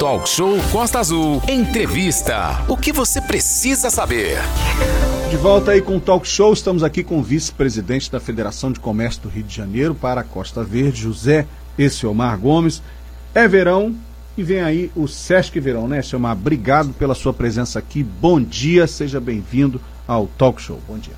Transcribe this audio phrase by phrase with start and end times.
[0.00, 1.42] Talk Show Costa Azul.
[1.46, 2.64] Entrevista.
[2.66, 4.38] O que você precisa saber?
[5.28, 8.80] De volta aí com o Talk Show, estamos aqui com o vice-presidente da Federação de
[8.80, 11.46] Comércio do Rio de Janeiro para a Costa Verde, José
[11.78, 12.82] Essiomar Gomes.
[13.34, 13.94] É verão
[14.38, 16.32] e vem aí o Sesc Verão, né, Essiomar?
[16.32, 18.02] Obrigado pela sua presença aqui.
[18.02, 19.78] Bom dia, seja bem-vindo
[20.08, 20.80] ao Talk Show.
[20.88, 21.14] Bom dia.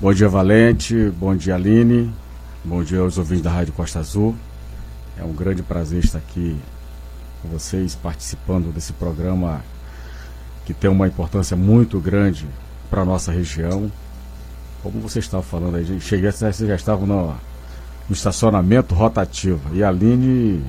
[0.00, 1.10] Bom dia, Valente.
[1.10, 2.10] Bom dia, Aline.
[2.64, 4.34] Bom dia aos ouvintes da Rádio Costa Azul.
[5.18, 6.56] É um grande prazer estar aqui
[7.48, 9.62] vocês, participando desse programa
[10.64, 12.46] que tem uma importância muito grande
[12.88, 13.90] para a nossa região.
[14.82, 17.26] Como você estava falando aí, cheguei, vocês já estavam no,
[18.08, 19.60] no estacionamento rotativo.
[19.74, 20.62] E a Aline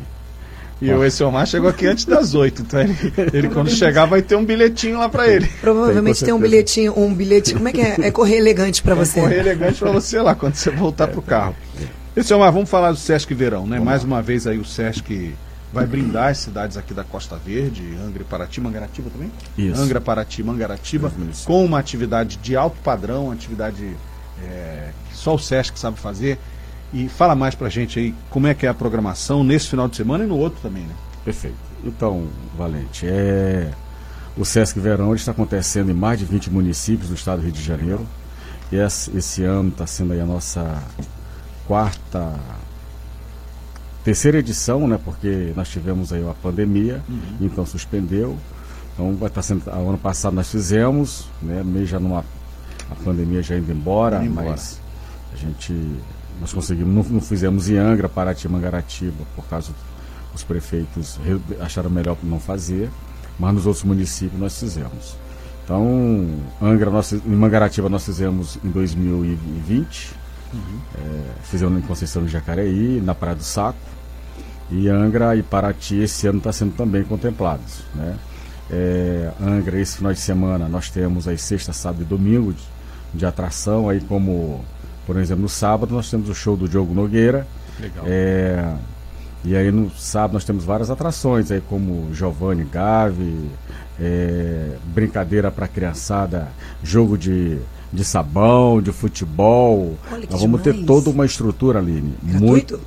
[0.82, 2.96] e o esse Omar chegou aqui antes das oito, então ele,
[3.32, 5.48] ele quando chegar vai ter um bilhetinho lá para ele.
[5.62, 7.96] Provavelmente tem, tem, um bilhetinho, um bilhetinho, como é que é?
[8.02, 9.20] É correr elegante para você.
[9.20, 11.56] É correr elegante para você lá quando você voltar pro carro.
[12.16, 13.78] Esse Omar, vamos falar do Sesc Verão, né?
[13.78, 14.08] Vamos Mais lá.
[14.08, 15.36] uma vez aí o Sesc
[15.74, 19.32] vai brindar as cidades aqui da Costa Verde, Angra, Paraty, Mangaratiba também?
[19.58, 19.82] Isso.
[19.82, 21.12] Angra, Paraty, Mangaratiba,
[21.46, 23.96] com uma atividade de alto padrão, atividade
[24.44, 26.38] é, que só o Sesc sabe fazer.
[26.94, 29.96] E fala mais pra gente aí como é que é a programação nesse final de
[29.96, 30.94] semana e no outro também, né?
[31.24, 31.56] Perfeito.
[31.84, 32.28] Então,
[32.58, 33.72] Valente, é...
[34.38, 37.64] o Sesc Verão está acontecendo em mais de 20 municípios do estado do Rio de
[37.64, 38.06] Janeiro.
[38.72, 40.82] E esse, esse ano está sendo aí a nossa
[41.66, 42.36] quarta,
[44.04, 45.00] terceira edição, né?
[45.04, 47.38] Porque nós tivemos aí uma pandemia, uhum.
[47.42, 48.38] então suspendeu.
[48.94, 49.70] Então vai estar tá sendo.
[49.70, 51.64] Ano passado nós fizemos, né?
[51.64, 52.24] Meio já numa.
[52.90, 54.50] A pandemia já indo embora, indo embora.
[54.50, 54.80] mas
[55.34, 55.74] a gente
[56.42, 59.72] nós conseguimos, não, não fizemos em Angra, Paraty, Mangaratiba, por causa
[60.34, 61.20] os prefeitos
[61.60, 62.90] acharam melhor não fazer,
[63.38, 65.16] mas nos outros municípios nós fizemos.
[65.64, 66.28] Então,
[66.62, 70.14] Angra, nós, em Mangaratiba nós fizemos em 2020,
[70.54, 70.80] uhum.
[70.96, 73.80] é, fizemos em Conceição do Jacareí, na Praia do Saco,
[74.70, 77.84] e Angra e Paraty esse ano está sendo também contemplados.
[77.94, 78.16] Né?
[78.70, 82.64] É, Angra, esse final de semana, nós temos aí sexta, sábado e domingo de,
[83.14, 84.64] de atração, aí como
[85.06, 87.48] por exemplo, no sábado nós temos o show do Diogo Nogueira.
[87.80, 88.06] Legal.
[88.08, 88.74] É,
[89.44, 93.50] e aí no sábado nós temos várias atrações, aí como Giovanni Gavi,
[94.00, 96.48] é, brincadeira para criançada,
[96.84, 97.60] jogo de,
[97.92, 99.98] de sabão, de futebol.
[100.10, 100.80] Nós vamos demais.
[100.80, 102.14] ter toda uma estrutura, Aline.
[102.24, 102.46] Gratuito?
[102.46, 102.80] Muito,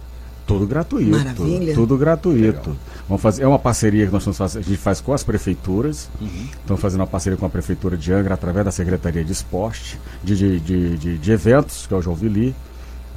[0.47, 1.11] tudo gratuito.
[1.11, 1.75] Maravilha.
[1.75, 2.71] Tudo gratuito.
[2.71, 2.77] Legal.
[3.09, 6.09] Vamos fazer, é uma parceria que nós estamos fazendo, a gente faz com as prefeituras.
[6.21, 6.49] Uhum.
[6.53, 10.37] Estamos fazendo uma parceria com a Prefeitura de Angra através da Secretaria de Esporte, de,
[10.37, 12.55] de, de, de, de eventos, que é o João Vili.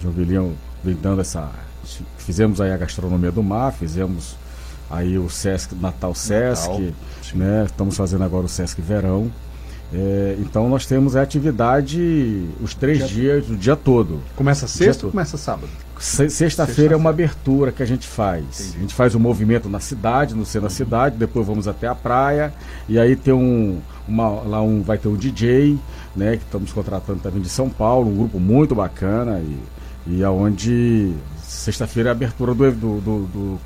[0.02, 0.52] João Vili é
[0.84, 1.50] vem dando essa.
[2.18, 4.36] Fizemos aí a gastronomia do mar, fizemos
[4.90, 6.94] aí o Sesc Natal Sesc, Natal,
[7.34, 7.66] né?
[7.66, 9.32] Estamos fazendo agora o Sesc Verão.
[9.94, 14.20] É, então nós temos a atividade os três dia dias, o dia todo.
[14.36, 15.70] Começa sexta ou começa sábado?
[16.00, 18.44] Sexta-feira é uma abertura que a gente faz.
[18.60, 18.78] Entendi.
[18.78, 21.88] A gente faz o um movimento na cidade, no centro da cidade, depois vamos até
[21.88, 22.54] a praia,
[22.88, 23.80] e aí tem um.
[24.08, 25.78] Uma, lá um, vai ter um DJ,
[26.16, 26.38] né?
[26.38, 31.14] Que estamos contratando também de São Paulo, um grupo muito bacana, e, e aonde
[31.48, 33.60] sexta-feira é a abertura do, do, do,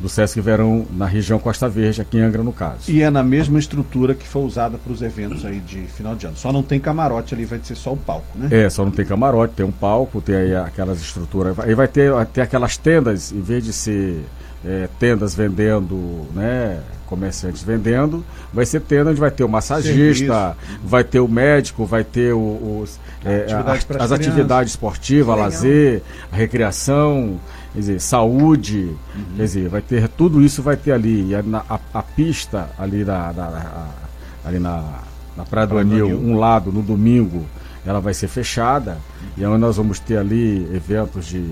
[0.00, 2.90] do Sesc Verão na região Costa Verde, aqui em Angra, no caso.
[2.90, 6.26] E é na mesma estrutura que foi usada para os eventos aí de final de
[6.26, 6.36] ano.
[6.36, 8.48] Só não tem camarote ali, vai ser só o palco, né?
[8.50, 11.56] É, só não tem camarote, tem um palco, tem aí aquelas estruturas.
[11.60, 14.24] Aí vai ter, ter aquelas tendas, em vez de ser
[14.64, 16.80] é, tendas vendendo, né?
[17.06, 20.56] Comerciantes vendendo, vai ser tenda onde vai ter o massagista, Serviço.
[20.84, 26.36] vai ter o médico, vai ter os, é, Atividade as, as atividades esportivas, lazer, a
[26.36, 27.40] recreação
[27.74, 29.24] dizer, saúde, uhum.
[29.36, 31.28] quer dizer, vai ter tudo isso vai ter ali.
[31.28, 35.00] E a, a, a pista ali, da, da a, ali na,
[35.36, 37.46] na Praia do Anil, um lado, no domingo,
[37.86, 38.98] ela vai ser fechada.
[39.36, 41.44] E onde nós vamos ter ali eventos de.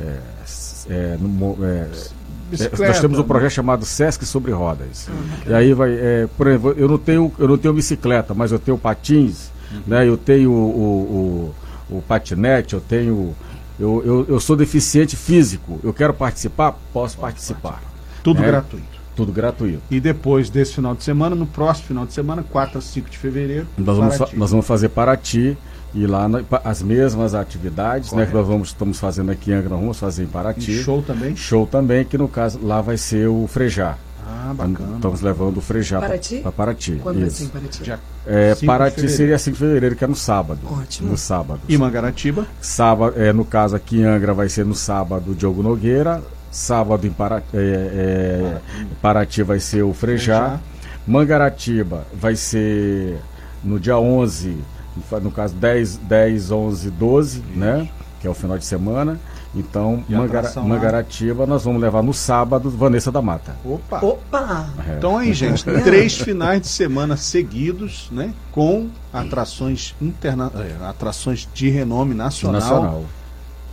[0.00, 0.18] É,
[0.88, 1.88] é, no, é,
[2.58, 5.08] é nós temos um projeto chamado Sesc sobre rodas.
[5.08, 5.50] Uhum.
[5.50, 8.58] E aí vai, é, por exemplo, eu não tenho, eu não tenho bicicleta, mas eu
[8.58, 9.82] tenho patins, uhum.
[9.86, 10.08] né?
[10.08, 11.54] Eu tenho o,
[11.90, 13.34] o, o, patinete, eu tenho
[13.78, 16.78] eu, eu, eu sou deficiente físico, eu quero participar?
[16.92, 17.82] Posso participar.
[18.22, 19.00] Tudo é, gratuito.
[19.16, 19.82] Tudo gratuito.
[19.90, 23.16] E depois desse final de semana, no próximo final de semana, 4 a 5 de
[23.18, 25.56] fevereiro, nós vamos, nós vamos fazer Paraty
[25.94, 26.28] e lá
[26.64, 30.26] as mesmas atividades né, que nós vamos, estamos fazendo aqui em Angra, vamos fazer em
[30.26, 30.70] Paraty.
[30.70, 31.36] E show também?
[31.36, 33.96] Show também, que no caso lá vai ser o Frejá.
[34.26, 34.96] Ah, bacana.
[34.96, 37.00] Estamos levando o Frejá para Paraty.
[37.02, 37.42] Quando Isso.
[37.42, 37.84] assim, Paraty?
[37.84, 40.60] Já é, Paraty seria 5 de fevereiro, que é no sábado.
[40.64, 41.10] Ótimo.
[41.10, 41.60] No sábado.
[41.68, 42.46] E Mangaratiba?
[42.60, 46.22] Sábado, é, no caso aqui em Angra vai ser no sábado Diogo Nogueira.
[46.50, 48.58] Sábado em Paraty, é, é,
[49.00, 50.38] Paraty vai ser o Frejá.
[50.38, 50.60] Frejá.
[51.06, 53.18] Mangaratiba vai ser
[53.64, 54.56] no dia 11,
[55.22, 57.88] no caso 10, 10 11, 12, né?
[58.20, 59.18] Que é o final de semana.
[59.54, 63.56] Então, Mangara, Mangaratiba, nós vamos levar no sábado Vanessa da Mata.
[63.64, 64.00] Opa!
[64.00, 64.70] Opa!
[64.88, 64.96] É.
[64.96, 68.32] Então aí, gente, três finais de semana seguidos, né?
[68.52, 73.04] Com atrações interna é, atrações de renome nacional, nacional.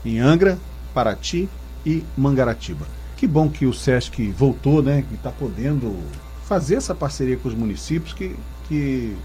[0.04, 0.58] Em Angra,
[0.94, 1.48] Paraty
[1.86, 2.86] e Mangaratiba.
[3.16, 5.04] Que bom que o Sesc voltou, né?
[5.08, 5.96] Que está podendo
[6.46, 8.36] fazer essa parceria com os municípios que,
[8.68, 9.16] que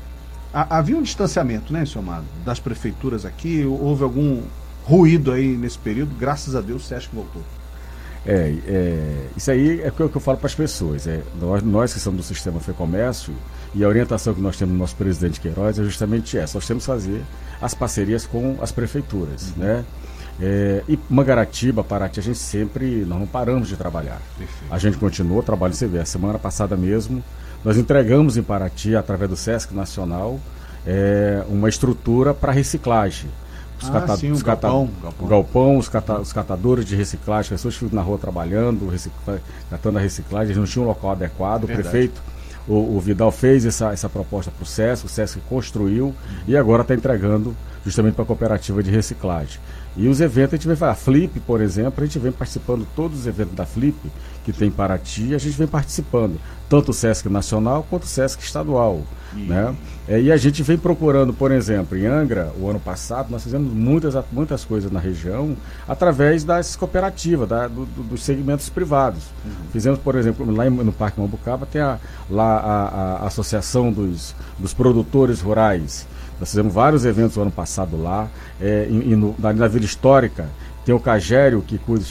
[0.52, 4.42] havia um distanciamento, né, senhor Amado, das prefeituras aqui, houve algum
[4.84, 7.42] ruído aí nesse período, graças a Deus o Sesc voltou.
[8.24, 11.06] É, é, isso aí é o que eu falo para as pessoas.
[11.06, 13.34] É, nós, nós que somos do sistema FEComércio
[13.74, 16.56] e a orientação que nós temos do nosso presidente Queiroz é justamente essa.
[16.56, 17.22] Nós temos que fazer
[17.60, 19.52] as parcerias com as prefeituras.
[19.56, 19.64] Uhum.
[19.64, 19.84] Né?
[20.40, 24.20] É, e Mangaratiba, Paraty, a gente sempre, nós não paramos de trabalhar.
[24.38, 24.72] Perfeito.
[24.72, 27.22] A gente continuou trabalhando, você vê, a semana passada mesmo,
[27.64, 30.38] nós entregamos em Paraty, através do Sesc Nacional,
[30.86, 33.30] é, uma estrutura para reciclagem.
[33.80, 35.28] Os, ah, cata sim, os cata galpão, galpão.
[35.28, 38.92] galpão os, cata os, catadores de reciclagem, pessoas que ficam na rua trabalhando,
[39.70, 42.20] catando a reciclagem, eles não tinham um local adequado, o prefeito,
[42.66, 46.14] o, o, Vidal fez essa, essa proposta para o SESC, o SESC construiu uhum.
[46.46, 49.58] e agora está entregando justamente para a cooperativa de reciclagem.
[49.96, 52.86] E os eventos a gente vem falar, a Flip, por exemplo, a gente vem participando
[52.94, 53.96] todos os eventos da Flip
[54.44, 56.38] que tem em Paraty, a gente vem participando,
[56.72, 59.02] tanto o Sesc Nacional quanto o Sesc Estadual.
[59.36, 59.40] E...
[59.40, 59.74] Né?
[60.08, 63.70] É, e a gente vem procurando, por exemplo, em Angra, o ano passado, nós fizemos
[63.74, 65.54] muitas, muitas coisas na região
[65.86, 69.22] através das cooperativas, da, do, do, dos segmentos privados.
[69.44, 69.50] Uhum.
[69.70, 71.98] Fizemos, por exemplo, lá em, no Parque Mambucaba tem a,
[72.30, 76.06] lá a, a, Associação dos, dos Produtores Rurais.
[76.40, 78.28] Nós fizemos vários eventos no ano passado lá.
[78.58, 78.88] É,
[79.38, 80.48] na, na Vila Histórica
[80.86, 82.02] tem o Cagério, que cuida,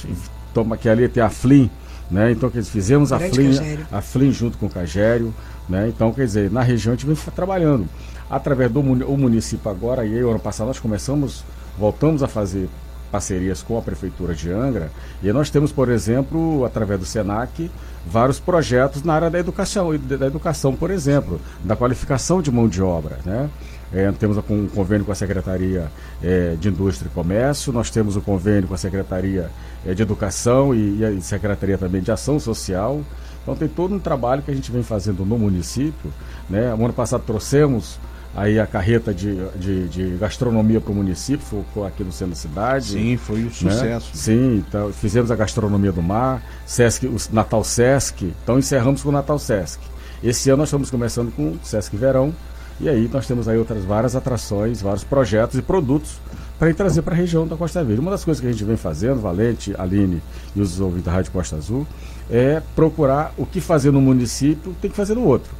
[0.53, 1.69] toma, que ali tem a Flim,
[2.11, 2.31] né?
[2.31, 3.57] Então, quer dizer, fizemos a Flim,
[3.89, 5.33] a Flim junto com o Cagério.
[5.69, 5.87] Né?
[5.87, 7.87] Então, quer dizer, na região a gente vem trabalhando.
[8.29, 11.43] Através do município agora, e aí, ano passado nós começamos,
[11.77, 12.69] voltamos a fazer
[13.11, 14.89] parcerias com a Prefeitura de Angra,
[15.21, 17.69] e nós temos, por exemplo, através do SENAC,
[18.07, 22.81] vários projetos na área da educação, da educação, por exemplo, da qualificação de mão de
[22.81, 23.19] obra.
[23.25, 23.49] Né?
[23.93, 25.91] É, temos um convênio com a Secretaria
[26.23, 29.49] é, de Indústria e Comércio, nós temos um convênio com a Secretaria
[29.85, 33.01] é, de Educação e, e, a Secretaria também de Ação Social.
[33.41, 36.11] Então tem todo um trabalho que a gente vem fazendo no município.
[36.49, 36.73] Né?
[36.73, 37.99] O ano passado trouxemos
[38.35, 42.39] aí a carreta de, de, de gastronomia para o município, ficou aqui no centro da
[42.39, 42.85] cidade.
[42.93, 43.51] Sim, foi um né?
[43.51, 44.07] sucesso.
[44.07, 44.13] Né?
[44.13, 49.11] Sim, então fizemos a gastronomia do mar, Sesc, o Natal Sesc, então encerramos com o
[49.11, 49.81] Natal Sesc.
[50.23, 52.33] Esse ano nós estamos começando com o Sesc Verão,
[52.81, 56.19] e aí nós temos aí outras várias atrações, vários projetos e produtos
[56.57, 58.01] para trazer para a região da Costa Verde.
[58.01, 60.21] Uma das coisas que a gente vem fazendo, Valente, Aline
[60.55, 61.87] e os ouvintes da Rádio Costa Azul,
[62.29, 65.51] é procurar o que fazer no município, tem que fazer no outro.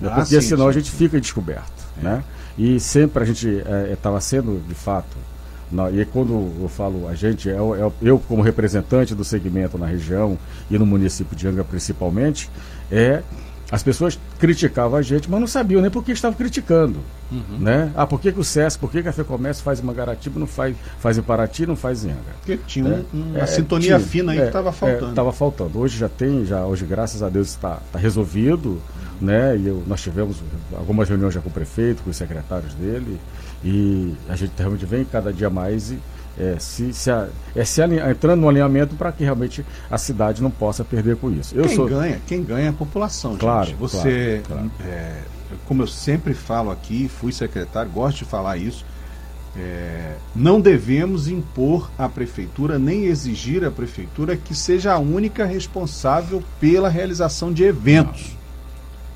[0.00, 0.08] Né?
[0.10, 0.96] Ah, Porque sim, senão sim, a gente sim.
[0.96, 1.86] fica descoberto.
[2.00, 2.04] É.
[2.04, 2.24] Né?
[2.56, 3.48] E sempre a gente
[3.92, 5.16] estava é, é sendo, de fato,
[5.70, 9.86] na, e quando eu falo a gente, é, é, eu como representante do segmento na
[9.86, 10.38] região
[10.70, 12.50] e no município de Angra principalmente,
[12.90, 13.22] é
[13.70, 17.00] as pessoas criticavam a gente, mas não sabiam nem por que estavam criticando.
[17.30, 17.58] Uhum.
[17.58, 17.92] Né?
[17.94, 20.46] Ah, por que, que o SESC, por que, que a FEComércio faz em Mangaratiba, não
[20.46, 22.34] faz, faz em Paraty não faz em Angra?
[22.38, 25.10] Porque tinha é, uma é, sintonia tinha, fina aí é, que estava faltando.
[25.10, 25.78] Estava faltando.
[25.78, 28.80] Hoje já tem, já, hoje graças a Deus está tá resolvido.
[29.20, 29.56] Né?
[29.56, 30.36] E eu, nós tivemos
[30.76, 33.18] algumas reuniões já com o prefeito, com os secretários dele,
[33.64, 35.98] e a gente realmente vem cada dia mais e
[36.38, 37.10] é, se, se,
[37.54, 41.54] é se entrando no alinhamento para que realmente a cidade não possa perder com isso.
[41.54, 41.88] Eu quem sou...
[41.88, 43.36] ganha, quem ganha é a população.
[43.36, 43.66] Claro.
[43.66, 43.76] Gente.
[43.78, 44.90] Você, claro, claro.
[44.92, 45.22] É,
[45.66, 48.86] como eu sempre falo aqui, fui secretário, gosto de falar isso.
[49.56, 56.44] É, não devemos impor à prefeitura nem exigir à prefeitura que seja a única responsável
[56.60, 58.36] pela realização de eventos.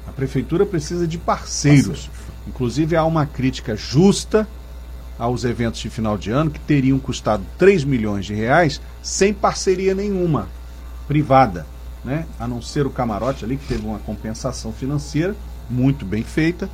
[0.08, 2.10] A prefeitura precisa de parceiros.
[2.48, 4.48] Inclusive há uma crítica justa
[5.18, 9.94] aos eventos de final de ano que teriam custado 3 milhões de reais sem parceria
[9.94, 10.48] nenhuma
[11.06, 11.66] privada,
[12.04, 12.26] né?
[12.38, 15.34] A não ser o camarote ali que teve uma compensação financeira
[15.68, 16.68] muito bem feita,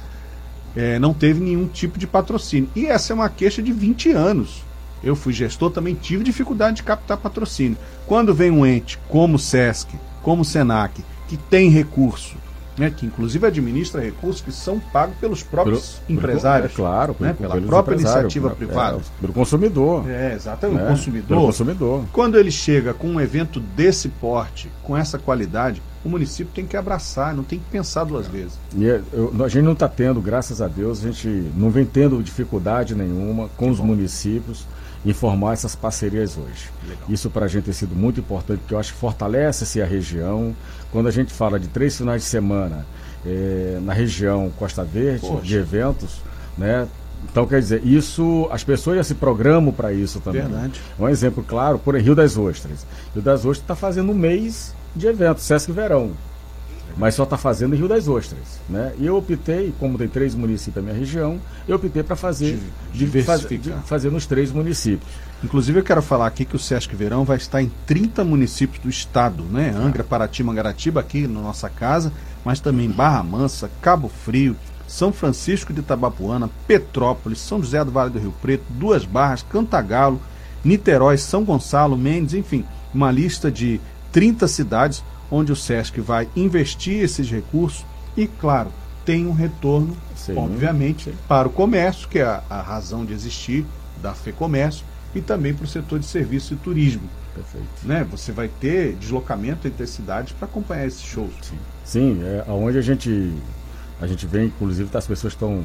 [0.76, 2.71] é, não teve nenhum tipo de patrocínio.
[2.75, 4.62] E essa é uma queixa de 20 anos.
[5.02, 7.78] Eu fui gestor, também tive dificuldade de captar patrocínio.
[8.07, 9.88] Quando vem um ente como o SESC,
[10.23, 12.37] como o SENAC, que tem recurso,
[12.78, 16.73] né, que inclusive administra recursos que são pagos pelos próprios empresários.
[16.73, 18.99] É claro, né, pela própria iniciativa privada.
[18.99, 20.08] É, pelo consumidor.
[20.08, 20.85] É, exatamente, né?
[20.85, 21.28] o consumidor.
[21.28, 22.04] Pelo consumidor.
[22.12, 26.76] Quando ele chega com um evento desse porte, com essa qualidade, o município tem que
[26.76, 28.58] abraçar, não tem que pensar duas vezes.
[28.75, 31.85] E é, eu, a gente não está tendo, graças a Deus, a gente não vem
[31.85, 33.87] tendo dificuldade nenhuma com que os bom.
[33.87, 34.64] municípios
[35.05, 36.71] em formar essas parcerias hoje.
[36.87, 37.05] Legal.
[37.09, 40.55] Isso para a gente tem sido muito importante, porque eu acho que fortalece-se a região.
[40.93, 42.85] Quando a gente fala de três finais de semana
[43.25, 45.43] é, na região Costa Verde, Poxa.
[45.43, 46.21] de eventos,
[46.57, 46.87] né,
[47.31, 50.43] Então, quer dizer, isso, as pessoas já se programam para isso também.
[50.43, 50.81] Verdade.
[50.99, 52.87] Um exemplo claro, por Rio das Ostras.
[53.12, 56.12] Rio das Ostras está fazendo um mês de evento, Sesc Verão.
[56.99, 58.61] Mas só está fazendo em Rio das Ostras.
[58.69, 58.93] Né?
[58.99, 62.59] E eu optei, como tem três municípios na minha região, eu optei para fazer,
[63.25, 65.09] faz, de fazer nos três municípios.
[65.43, 68.90] Inclusive, eu quero falar aqui que o Sesc Verão vai estar em 30 municípios do
[68.90, 69.73] estado, né?
[69.76, 72.12] Angra, Paraty, Mangaratiba, aqui na nossa casa,
[72.45, 74.57] mas também Barra Mansa, Cabo Frio,
[74.88, 80.21] São Francisco de Itabapuana, Petrópolis, São José do Vale do Rio Preto, Duas Barras, Cantagalo,
[80.64, 87.02] Niterói, São Gonçalo, Mendes, enfim, uma lista de 30 cidades onde o SESC vai investir
[87.02, 87.85] esses recursos
[88.16, 88.70] e, claro,
[89.04, 91.14] tem um retorno, sim, obviamente, sim.
[91.26, 93.64] para o comércio, que é a, a razão de existir
[94.02, 97.08] da FEComércio, e também para o setor de serviço e turismo.
[97.35, 97.66] Perfeito.
[97.85, 98.06] Né?
[98.11, 101.32] Você vai ter deslocamento entre as cidades para acompanhar esses shows.
[101.42, 103.32] Sim, Sim é onde a gente,
[104.00, 105.62] a gente vê, inclusive, as pessoas estão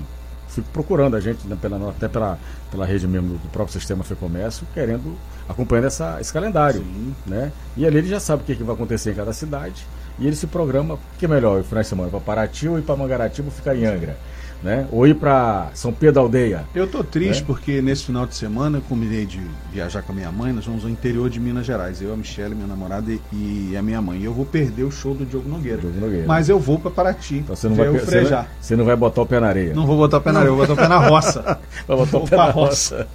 [0.61, 2.37] procurando a gente, né, pela, até pela,
[2.71, 5.15] pela rede mesmo do próprio sistema FEComércio, querendo,
[5.47, 6.81] acompanhando essa, esse calendário.
[6.81, 7.15] Sim.
[7.25, 7.51] Né?
[7.75, 9.85] E ali ele já sabe o que, que vai acontecer em cada cidade
[10.19, 12.77] e ele se programa, o que é melhor, o final de semana, para Paraty ou
[12.77, 14.15] ir para Mangaratiba ou ficar em Angra
[14.63, 14.87] né?
[14.91, 16.63] Ou ir para São Pedro Aldeia.
[16.73, 17.45] Eu tô triste né?
[17.45, 19.41] porque nesse final de semana eu combinei de
[19.71, 22.55] viajar com a minha mãe, nós vamos ao interior de Minas Gerais, eu, a Michelle,
[22.55, 24.21] minha namorada e, a minha mãe.
[24.21, 25.79] E eu vou perder o show do Diogo Nogueira.
[25.79, 26.25] Diogo Nogueira.
[26.25, 27.37] Mas eu vou para Paraty.
[27.39, 28.47] Então você não vai frejar.
[28.61, 29.73] Você não vai botar o pé na areia.
[29.73, 31.59] Não vou botar o pé na areia, vou botar o pé na roça.
[31.87, 33.07] vai botar o pé na roça.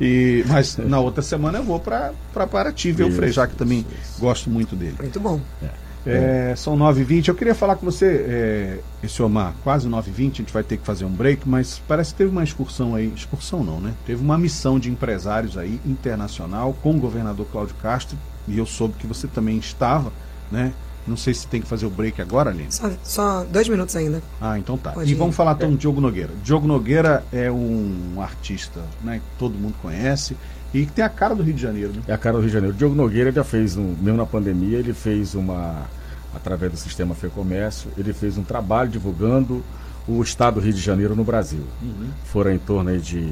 [0.00, 3.86] e, mas na outra semana eu vou para Paraty ver isso, o Frejá, que também
[4.02, 4.20] isso.
[4.20, 4.96] gosto muito dele.
[5.00, 5.40] Muito bom.
[5.62, 5.89] É.
[6.06, 7.28] É, são 9h20.
[7.28, 10.84] Eu queria falar com você, é, esse Omar, quase 9h20, a gente vai ter que
[10.84, 13.94] fazer um break, mas parece que teve uma excursão aí, excursão não, né?
[14.06, 18.16] Teve uma missão de empresários aí, internacional, com o governador Cláudio Castro,
[18.48, 20.12] e eu soube que você também estava,
[20.50, 20.72] né?
[21.06, 22.70] Não sei se tem que fazer o break agora, Aline.
[22.70, 24.22] Só, só dois minutos ainda.
[24.40, 24.92] Ah, então tá.
[24.92, 25.16] Pode e ir.
[25.16, 25.70] vamos falar então é.
[25.72, 26.30] do Diogo Nogueira.
[26.42, 30.36] Diogo Nogueira é um artista né, que todo mundo conhece
[30.72, 31.92] e que tem a cara do Rio de Janeiro.
[31.92, 32.02] Né?
[32.08, 32.74] É a cara do Rio de Janeiro.
[32.74, 35.86] O Diogo Nogueira já fez, um, mesmo na pandemia, ele fez uma,
[36.34, 39.64] através do sistema FEComércio, ele fez um trabalho divulgando
[40.06, 41.64] o estado do Rio de Janeiro no Brasil.
[41.82, 42.10] Uhum.
[42.24, 43.28] Foram em torno de,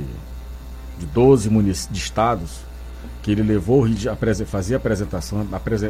[0.99, 1.49] de 12
[1.90, 2.68] de estados
[3.23, 4.16] que ele levou o Rio de, a
[4.47, 5.47] fazer a apresentação,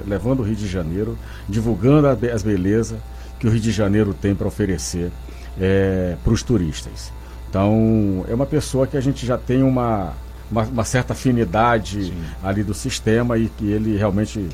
[0.06, 1.16] levando o Rio de Janeiro,
[1.48, 2.98] divulgando as belezas
[3.38, 5.10] que o Rio de Janeiro tem para oferecer
[5.60, 7.12] é, para os turistas.
[7.48, 10.12] Então, é uma pessoa que a gente já tem uma,
[10.50, 12.14] uma, uma certa afinidade Sim.
[12.42, 14.48] ali do sistema e que ele realmente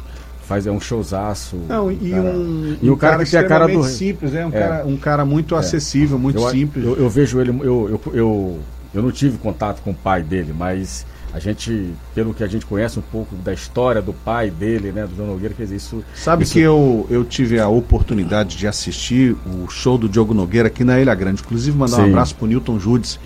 [0.45, 1.57] faz é um showzaço.
[1.69, 4.35] Não, e, cara, um, e um o cara, cara que tem a cara do simples,
[4.35, 6.85] é um, é, cara, um cara muito é, acessível, muito eu, simples.
[6.85, 8.61] Eu, eu, vejo ele, eu, eu, eu,
[8.93, 12.65] eu não tive contato com o pai dele, mas a gente, pelo que a gente
[12.65, 16.05] conhece um pouco da história do pai dele, né, do João Nogueira, quer dizer, isso...
[16.15, 16.53] Sabe isso...
[16.53, 21.01] que eu, eu tive a oportunidade de assistir o show do Diogo Nogueira aqui na
[21.01, 22.03] Ilha Grande, inclusive mandar Sim.
[22.03, 23.19] um abraço pro Newton Judes,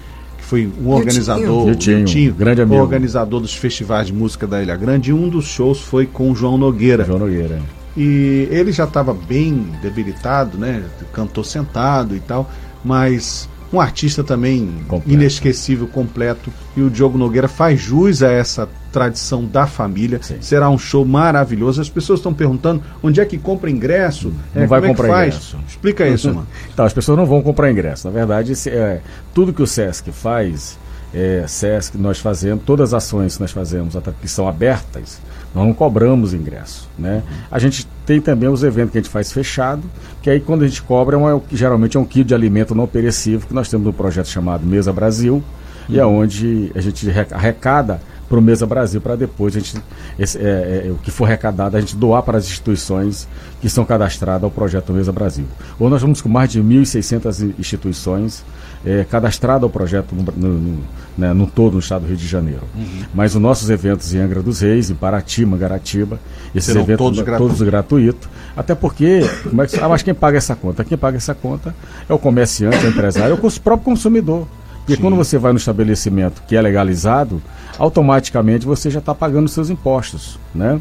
[0.48, 2.80] foi um organizador, Miltinho, Miltinho, grande amigo.
[2.80, 6.34] organizador dos festivais de música da Ilha Grande, e um dos shows foi com o
[6.34, 7.04] João Nogueira.
[7.04, 7.60] João Nogueira.
[7.94, 10.82] E ele já estava bem debilitado, né?
[11.12, 12.50] Cantou sentado e tal,
[12.82, 15.12] mas um artista também completo.
[15.12, 16.50] inesquecível, completo.
[16.74, 18.66] E o Diogo Nogueira faz jus a essa
[18.98, 20.18] tradição da família.
[20.20, 20.38] Sim.
[20.40, 21.80] Será um show maravilhoso.
[21.80, 24.32] As pessoas estão perguntando onde é que compra ingresso.
[24.54, 25.34] Não é, vai como comprar é que faz?
[25.34, 25.58] ingresso.
[25.68, 26.46] Explica isso, mano.
[26.72, 28.08] Então, as pessoas não vão comprar ingresso.
[28.08, 29.00] Na verdade, é,
[29.32, 30.76] tudo que o SESC faz,
[31.14, 35.20] é, SESC, nós fazemos, todas as ações que nós fazemos que são abertas,
[35.54, 36.88] nós não cobramos ingresso.
[36.98, 37.22] Né?
[37.50, 39.82] A gente tem também os eventos que a gente faz fechado,
[40.22, 42.86] que aí quando a gente cobra, é uma, geralmente é um quilo de alimento não
[42.86, 45.94] perecível, que nós temos um projeto chamado Mesa Brasil, uhum.
[45.94, 49.82] e é onde a gente arrecada para o Mesa Brasil, para depois a gente,
[50.18, 53.26] esse, é, é, o que for arrecadado, a gente doar para as instituições
[53.60, 55.46] que são cadastradas ao projeto Mesa Brasil.
[55.80, 58.44] Hoje nós vamos com mais de 1.600 instituições
[58.84, 60.78] é, cadastradas ao projeto no, no, no,
[61.16, 62.62] né, no, todo no estado do Rio de Janeiro.
[62.76, 63.04] Uhum.
[63.14, 66.20] Mas os nossos eventos em Angra dos Reis, em Paraty, Mangaratiba,
[66.54, 68.28] esses Serão eventos todos, todos gratuitos.
[68.56, 70.84] Até porque, como é que, ah, mas quem paga essa conta?
[70.84, 71.74] Quem paga essa conta
[72.08, 74.46] é o comerciante, é o empresário, é o próprio consumidor.
[74.88, 75.02] Porque Sim.
[75.02, 77.42] quando você vai no estabelecimento que é legalizado,
[77.78, 80.80] automaticamente você já está pagando seus impostos, né?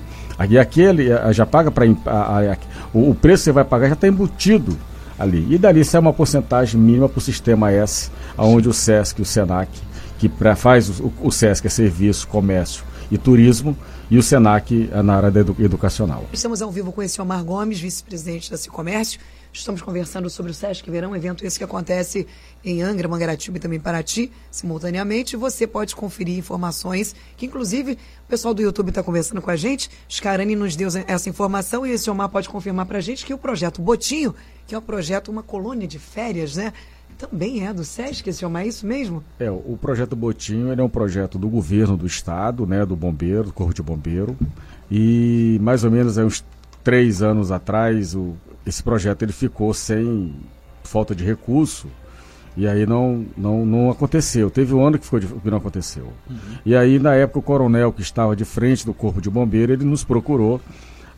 [0.50, 1.86] E aquele eh, já paga para
[2.94, 4.78] o, o preço que você vai pagar já está embutido
[5.20, 5.46] ali.
[5.54, 9.26] E dali sai uma porcentagem mínima para o sistema S, onde o SESC e o
[9.26, 9.70] SENAC,
[10.18, 13.76] que pra, faz o, o SESC é serviço, comércio e turismo,
[14.10, 16.24] e o SENAC é na área edu educacional.
[16.32, 19.20] Estamos ao vivo com esse Omar Gomes, vice-presidente da Cicomércio.
[19.58, 22.28] Estamos conversando sobre o Sesc Verão, evento esse que acontece
[22.64, 25.36] em Angra, Mangaratiba e também Paraty, simultaneamente.
[25.36, 29.90] Você pode conferir informações que, inclusive, o pessoal do YouTube está conversando com a gente.
[30.08, 33.38] Scarani nos deu essa informação e esse Omar pode confirmar para a gente que o
[33.38, 34.34] projeto Botinho,
[34.68, 36.72] que é um projeto, uma colônia de férias, né?
[37.18, 39.24] também é do SESC, esse homem, é isso mesmo?
[39.40, 43.54] É, o projeto Botinho é um projeto do governo do estado, né, do bombeiro, do
[43.54, 44.38] corpo de bombeiro,
[44.92, 46.46] e mais ou menos há uns
[46.84, 48.36] três anos atrás o,
[48.70, 50.36] esse projeto ele ficou sem
[50.84, 51.88] falta de recurso
[52.58, 54.50] e aí não, não, não aconteceu.
[54.50, 56.12] Teve um ano que, ficou de, que não aconteceu.
[56.28, 56.38] Uhum.
[56.66, 59.86] E aí, na época, o coronel que estava de frente do Corpo de Bombeiro, ele
[59.86, 60.60] nos procurou,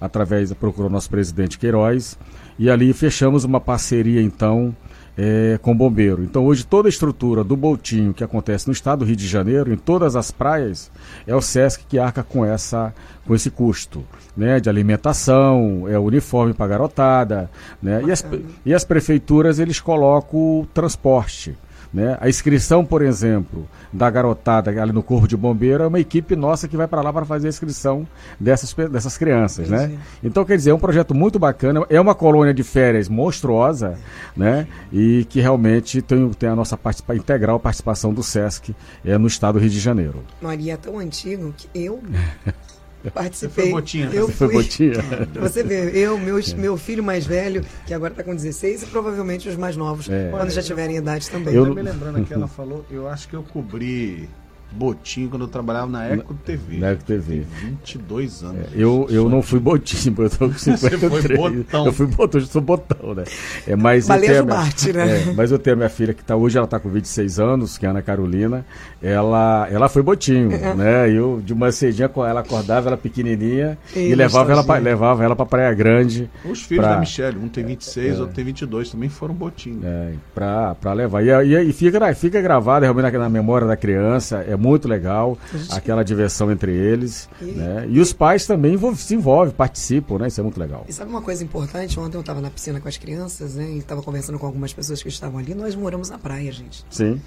[0.02, 2.20] através, procurou nosso presidente Queiroz,
[2.58, 4.76] e ali fechamos uma parceria, então,
[5.22, 6.24] é, com bombeiro.
[6.24, 9.74] Então hoje toda a estrutura do Boltinho que acontece no estado do Rio de Janeiro,
[9.74, 10.90] em todas as praias,
[11.28, 12.94] é o SESC que arca com, essa,
[13.28, 14.06] com esse custo.
[14.38, 18.26] Né, de alimentação, é o uniforme para garotada, né, e as,
[18.66, 21.58] e as prefeituras eles colocam o transporte.
[21.94, 22.18] Né?
[22.22, 26.68] A inscrição, por exemplo, da garotada ali no Corpo de Bombeiro é uma equipe nossa
[26.68, 28.08] que vai para lá para fazer a inscrição
[28.40, 29.70] dessas, dessas crianças.
[29.70, 29.98] Né?
[30.24, 33.98] Então, quer dizer, é um projeto muito bacana, é uma colônia de férias monstruosa
[34.38, 34.68] né?
[34.94, 39.54] e que realmente tem, tem a nossa participa, integral participação do SESC é, no estado
[39.54, 40.24] do Rio de Janeiro.
[40.42, 42.02] Maria é tão antigo que eu
[43.14, 43.66] Participei.
[43.66, 44.10] Foi botinha.
[44.12, 44.94] Eu Você foi botinha.
[45.40, 49.48] Você vê, eu, meu, meu filho mais velho, que agora está com 16, e provavelmente
[49.48, 50.30] os mais novos, é.
[50.30, 51.54] quando já tiverem idade também.
[51.54, 54.30] Eu me lembrando que ela falou, eu acho que eu cobri
[54.72, 56.78] botinho quando eu trabalhava na Eco TV.
[56.78, 57.46] Na Eco TV.
[57.62, 58.62] 22 anos.
[58.62, 60.80] É, eu, eu não fui botinho, eu tô com 53.
[60.80, 61.86] Você foi botão.
[61.86, 63.24] Eu fui botão, eu sou botão, né?
[63.68, 65.22] É, mas Baleia eu tenho Marte, né?
[65.22, 67.78] É, mas eu tenho a minha filha que tá, hoje ela está com 26 anos,
[67.78, 68.66] que é a Ana Carolina.
[69.02, 70.76] Ela, ela foi botinho, uhum.
[70.76, 71.10] né?
[71.10, 75.24] Eu de uma cedinha com ela acordava, ela pequenininha e, e levava, ela pra, levava
[75.24, 76.30] ela para Praia Grande.
[76.46, 79.82] Os filhos pra, da Michelle, um tem 26, é, outro tem 22, também foram botinho.
[79.84, 81.24] É, para levar.
[81.24, 85.38] E, e, e, fica, fica gravado realmente na, na memória da criança, é muito legal,
[85.54, 85.74] gente...
[85.74, 87.30] aquela diversão entre eles.
[87.42, 87.46] E...
[87.46, 87.88] Né?
[87.90, 90.28] e os pais também se envolvem, participam, né?
[90.28, 90.86] Isso é muito legal.
[90.88, 92.00] E sabe uma coisa importante?
[92.00, 93.70] Ontem eu estava na piscina com as crianças, né?
[93.72, 95.56] E estava conversando com algumas pessoas que estavam ali.
[95.56, 96.86] Nós moramos na praia, gente.
[96.90, 97.22] Sim.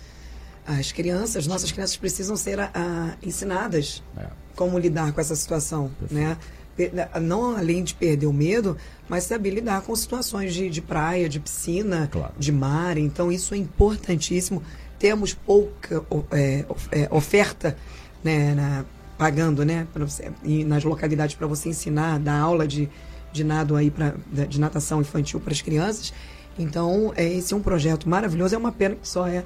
[0.66, 4.26] As crianças, nossas crianças precisam ser a, a, ensinadas é.
[4.54, 6.36] como lidar com essa situação, né?
[7.20, 8.76] Não além de perder o medo,
[9.08, 12.32] mas saber lidar com situações de, de praia, de piscina, claro.
[12.38, 12.96] de mar.
[12.96, 14.62] Então, isso é importantíssimo
[15.02, 17.76] temos pouca é, é, oferta
[18.22, 18.84] né, na,
[19.18, 20.30] pagando né, você,
[20.64, 22.88] nas localidades para você ensinar, dar aula de,
[23.32, 24.14] de nado aí pra,
[24.48, 26.14] de natação infantil para as crianças.
[26.56, 28.54] Então, é, esse é um projeto maravilhoso.
[28.54, 29.42] É uma pena que só é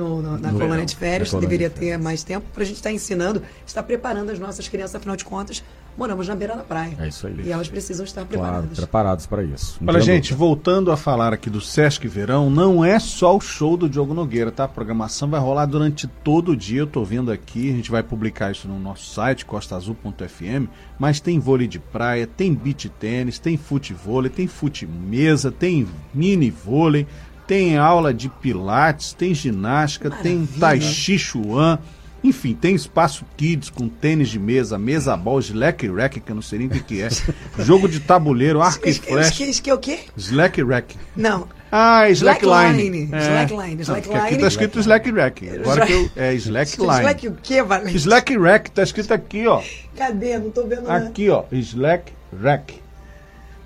[0.00, 1.98] no, no, na no colônia de férias, deveria de férias.
[1.98, 5.16] ter mais tempo para a gente estar tá ensinando, estar preparando as nossas crianças, afinal
[5.16, 5.62] de contas,
[5.96, 6.96] moramos na beira da praia.
[6.98, 7.42] É isso aí.
[7.44, 8.60] E elas precisam estar preparadas.
[8.62, 9.76] Claro, preparados para isso.
[9.80, 13.76] Não Olha, gente, voltando a falar aqui do Sesc Verão, não é só o show
[13.76, 14.64] do Diogo Nogueira, tá?
[14.64, 18.02] A programação vai rolar durante todo o dia, eu tô vendo aqui, a gente vai
[18.02, 23.56] publicar isso no nosso site, costaazul.fm, mas tem vôlei de praia, tem beach tênis, tem
[23.56, 27.06] futevôlei, tem fute mesa, tem mini vôlei,
[27.50, 30.46] tem aula de pilates, tem ginástica, Maravilha.
[30.46, 31.80] tem tai chi chuan,
[32.22, 36.42] enfim, tem espaço kids com tênis de mesa, mesa ball, slack rack, que eu não
[36.42, 37.08] sei nem o que, que é.
[37.58, 39.40] Jogo de tabuleiro, arco e flash.
[39.40, 39.98] Isso que é o quê?
[40.16, 40.96] Slack rack.
[41.16, 41.48] Não.
[41.72, 42.82] Ah, slackline.
[42.82, 43.08] Slackline.
[43.12, 43.18] É.
[43.18, 43.82] Slackline.
[43.82, 44.20] Slackline.
[44.20, 45.48] Aqui tá escrito slack rack.
[45.48, 47.00] Agora que eu, é slackline.
[47.00, 47.96] Slack o quê, Valente?
[47.96, 49.60] Slack rack, tá escrito aqui, ó.
[49.96, 50.38] Cadê?
[50.38, 51.08] Não tô vendo nada.
[51.08, 52.79] Aqui, ó, slack rack.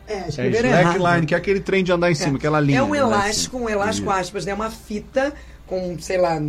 [0.07, 2.37] É, é slackline, que é aquele trem de andar em cima, é.
[2.37, 2.79] aquela linha.
[2.79, 4.53] É um elástico, um elástico aspas, né?
[4.53, 5.33] Uma fita
[5.67, 6.41] com, sei lá,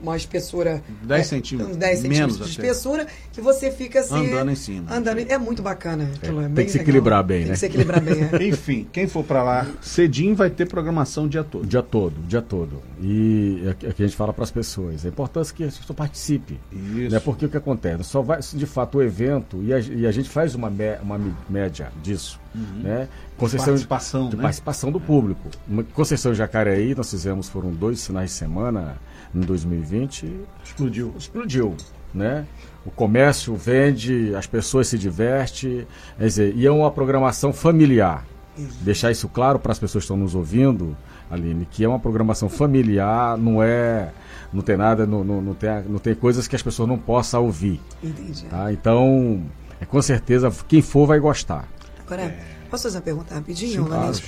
[0.00, 0.82] uma espessura.
[1.02, 1.76] 10 é, centímetros.
[1.76, 4.28] 10 centímetros de espessura, que você fica assim.
[4.28, 4.94] Andando em cima.
[4.94, 6.10] Andando, é muito bacana.
[6.22, 7.46] É, é tem que se equilibrar bem, tem né?
[7.46, 8.44] Tem que se equilibrar bem, é.
[8.48, 11.64] Enfim, quem for para lá cedinho vai ter programação o dia todo.
[11.64, 12.82] O dia todo, o dia todo.
[13.00, 15.04] E é, é que a gente fala para as pessoas.
[15.04, 16.60] A importância que a pessoa participe.
[16.70, 17.14] Isso.
[17.14, 17.20] Né?
[17.20, 18.04] Porque o que acontece?
[18.04, 21.18] Só vai, de fato, o evento, e a, e a gente faz uma, me, uma
[21.48, 22.38] média disso.
[22.54, 22.82] Uhum.
[22.82, 23.08] Né?
[23.40, 24.42] Conceição, de participação, de né?
[24.42, 25.48] participação do público.
[25.94, 28.96] Conceição Jacareí, nós fizemos, foram dois finais de semana
[29.34, 30.40] em 2020.
[30.62, 31.14] Explodiu.
[31.18, 31.74] Explodiu,
[32.12, 32.46] né?
[32.84, 35.86] O comércio vende, as pessoas se divertem,
[36.18, 38.26] quer dizer, e é uma programação familiar.
[38.58, 38.78] Isso.
[38.82, 40.96] Deixar isso claro para as pessoas que estão nos ouvindo,
[41.30, 44.10] Aline, que é uma programação familiar, não é
[44.52, 47.44] não tem nada, não, não, não, tem, não tem coisas que as pessoas não possam
[47.44, 47.80] ouvir.
[48.02, 48.44] Entendi.
[48.46, 48.72] Tá?
[48.72, 49.42] Então,
[49.80, 51.68] é, com certeza, quem for vai gostar.
[52.04, 52.59] Agora, é...
[52.70, 54.20] posso fazer uma pergunta rapidinho, Sim, claro.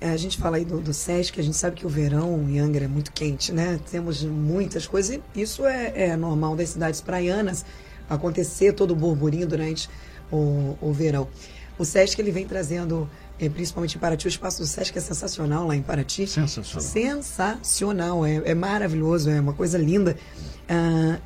[0.00, 2.60] É, a gente fala aí do, do SESC, a gente sabe que o verão em
[2.60, 3.80] Angra é muito quente, né?
[3.90, 7.64] Temos muitas coisas e isso é, é normal das cidades praianas
[8.08, 9.90] acontecer todo o burburinho durante
[10.30, 11.28] o, o verão.
[11.76, 13.08] O SESC ele vem trazendo,
[13.38, 16.26] é, principalmente em Paraty, o espaço do SESC é sensacional lá em Paraty.
[16.26, 16.88] Sensacional.
[16.88, 20.16] Sensacional, é, é maravilhoso, é uma coisa linda.
[20.68, 21.18] Ah,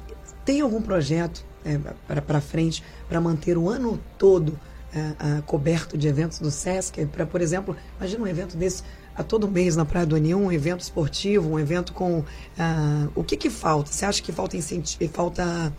[0.44, 1.78] tem algum projeto é,
[2.20, 4.58] para frente para manter o ano todo
[4.94, 8.82] uh, uh, coberto de eventos do SESC, para, por exemplo, imagina um evento desse
[9.14, 12.24] a todo mês na Praia do Aninho um evento esportivo, um evento com.
[12.58, 13.92] Ah, o que, que falta?
[13.92, 15.72] Você acha que falta incentivo, falta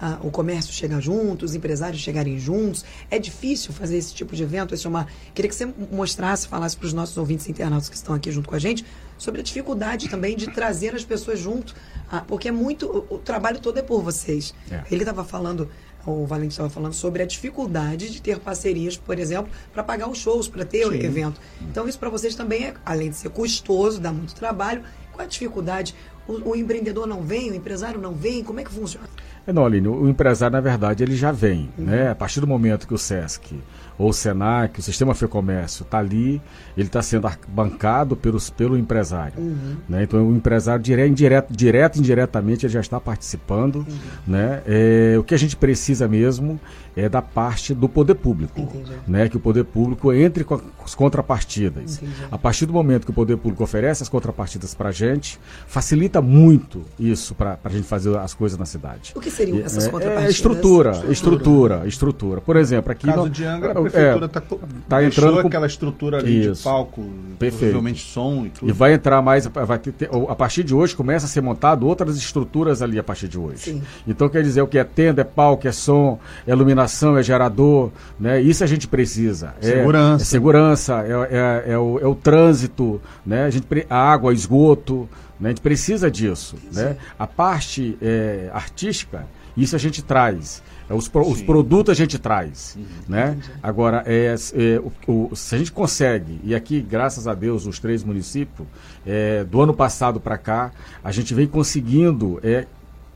[0.00, 2.84] ah, o comércio chegar junto, os empresários chegarem juntos?
[3.10, 4.74] É difícil fazer esse tipo de evento?
[4.74, 5.06] Esse é uma...
[5.34, 8.54] Queria que você mostrasse, falasse para os nossos ouvintes internautas que estão aqui junto com
[8.54, 8.84] a gente
[9.18, 11.74] sobre a dificuldade também de trazer as pessoas junto,
[12.10, 12.86] ah, porque é muito.
[12.86, 14.52] O, o, trabalho todo é por vocês.
[14.70, 14.82] É.
[14.90, 15.70] Ele estava falando
[16.06, 20.18] o Valente estava falando sobre a dificuldade de ter parcerias, por exemplo, para pagar os
[20.18, 20.90] shows, para ter Sim.
[20.90, 21.40] o evento.
[21.60, 25.28] Então, isso para vocês também é, além de ser custoso, dá muito trabalho, qual a
[25.28, 25.94] dificuldade?
[26.26, 29.08] O, o empreendedor não vem, o empresário não vem, como é que funciona?
[29.46, 31.68] É, não, Aline, o empresário, na verdade, ele já vem.
[31.76, 31.84] Uhum.
[31.86, 32.10] Né?
[32.10, 33.60] A partir do momento que o SESC
[33.98, 36.40] ou o SENAC, o Sistema FEComércio, está ali,
[36.76, 39.38] ele está sendo bancado pelos, pelo empresário.
[39.38, 39.76] Uhum.
[39.88, 40.02] Né?
[40.04, 43.76] Então, o empresário, direto, direto, direto indiretamente, ele já está participando.
[43.76, 43.86] Uhum.
[44.26, 44.62] Né?
[44.66, 46.60] É, o que a gente precisa mesmo
[46.96, 48.68] é da parte do poder público.
[49.06, 49.28] Né?
[49.28, 51.96] Que o poder público entre com as contrapartidas.
[51.96, 52.12] Entendi.
[52.30, 56.20] A partir do momento que o poder público oferece as contrapartidas para a gente, facilita
[56.20, 59.12] muito isso para a gente fazer as coisas na cidade.
[59.14, 60.28] O que seriam essas é, contrapartidas?
[60.28, 62.40] É estrutura, estrutura, estrutura, estrutura.
[62.40, 63.06] Por exemplo, aqui...
[63.06, 66.54] No caso de Angra, a prefeitura está é, tá entrando com aquela estrutura ali isso.
[66.54, 67.04] de palco,
[67.38, 68.68] provavelmente som e tudo.
[68.68, 72.16] E vai entrar mais, vai ter, a partir de hoje começa a ser montado outras
[72.16, 73.58] estruturas ali a partir de hoje.
[73.58, 73.82] Sim.
[74.06, 76.81] Então quer dizer o que é tenda, é palco, é som, é iluminação,
[77.18, 78.40] é gerador, né?
[78.40, 79.54] Isso a gente precisa.
[79.60, 80.22] Segurança.
[80.22, 83.44] É, é segurança, é, é, é, o, é o trânsito, né?
[83.44, 85.48] A, gente, a água, esgoto, né?
[85.48, 86.96] A gente precisa disso, né?
[87.18, 90.62] A parte é, artística, isso a gente traz.
[90.88, 92.84] É, os, pro, os produtos a gente traz, uhum.
[93.08, 93.38] né?
[93.62, 97.78] Agora, é, é o, o, se a gente consegue, e aqui, graças a Deus, os
[97.78, 98.66] três municípios,
[99.06, 102.66] é, do ano passado para cá, a gente vem conseguindo é,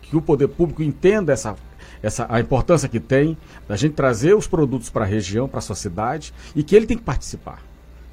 [0.00, 1.56] que o poder público entenda essa,
[2.06, 3.36] essa, a importância que tem
[3.68, 6.86] da gente trazer os produtos para a região, para a sua cidade, e que ele
[6.86, 7.62] tem que participar.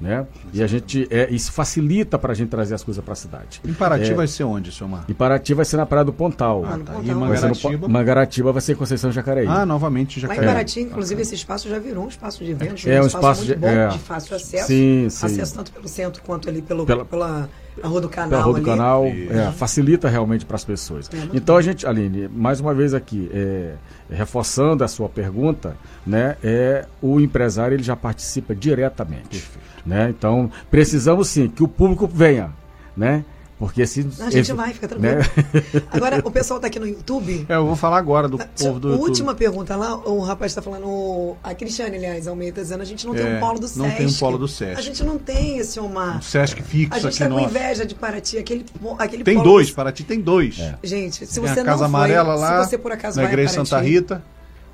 [0.00, 0.26] Né?
[0.52, 3.60] E a gente é, isso facilita para a gente trazer as coisas para a cidade.
[3.64, 5.04] Em Paraty é, vai ser onde, senhor Mar?
[5.08, 6.64] Em Paraty vai ser na Praia do Pontal.
[6.66, 6.94] Ah, tá.
[7.00, 7.88] E em Mangaratiba?
[7.88, 9.46] Mangaratiba vai ser Conceição Jacareí.
[9.46, 10.44] Ah, novamente Jacareí.
[10.44, 13.16] Lá em Paraty, inclusive, esse espaço já virou um espaço de eventos, é um espaço,
[13.16, 14.66] espaço muito de, bom, é, de fácil acesso.
[14.66, 15.26] Sim, sim.
[15.26, 17.48] Acesso tanto pelo centro quanto ali pelo, pela, pela
[17.82, 18.30] a Rua do Canal.
[18.30, 21.10] Pela Rua do Canal, é, facilita realmente para as pessoas.
[21.12, 23.74] É, então a gente, Aline, mais uma vez aqui, é,
[24.10, 29.44] reforçando a sua pergunta, né, é, o empresário ele já participa diretamente.
[29.84, 30.08] Né?
[30.10, 32.50] Então, precisamos sim que o público venha.
[32.96, 33.24] Né?
[33.58, 34.06] Porque se.
[34.20, 35.16] a gente vai, fica tranquilo.
[35.16, 35.24] Né?
[35.90, 37.46] Agora, o pessoal está aqui no YouTube.
[37.48, 38.88] É, eu vou falar agora do tá, povo do.
[38.90, 39.08] YouTube.
[39.08, 41.36] Última pergunta lá, o rapaz está falando.
[41.42, 43.78] A Cristiane, aliás, Almeida, dizendo a gente não é, tem um polo do Sesc.
[43.78, 44.78] Não tem um polo do Sesc.
[44.78, 46.18] A gente não tem esse Omar.
[46.18, 48.38] Um Sesc fixo A gente está com inveja de Paraty.
[48.38, 48.66] Aquele,
[48.98, 49.74] aquele tem dois, do...
[49.74, 50.58] Paraty tem dois.
[50.58, 50.76] É.
[50.82, 53.22] Gente, se tem você a Casa não Amarela foi, lá, se você por acaso na
[53.22, 54.22] vai Igreja Santa Rita,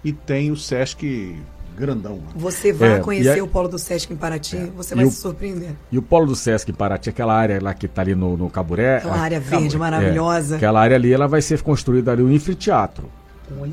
[0.02, 1.36] e tem o Sesc
[1.80, 2.16] grandão.
[2.16, 2.22] Né?
[2.36, 3.44] Você vai é, conhecer a...
[3.44, 4.66] o polo do Sesc em Paraty, é.
[4.76, 5.20] você vai e se o...
[5.20, 5.70] surpreender.
[5.90, 8.48] E o polo do Sesc em Paraty, aquela área lá que está ali no, no
[8.48, 8.98] Caburé.
[8.98, 9.20] Aquela a...
[9.20, 9.78] área verde Caburé.
[9.78, 10.54] maravilhosa.
[10.54, 13.10] É, aquela área ali, ela vai ser construída ali um anfiteatro.